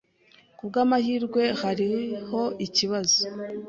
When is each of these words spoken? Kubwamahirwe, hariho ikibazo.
Kubwamahirwe, 0.57 1.41
hariho 1.61 2.41
ikibazo. 2.65 3.17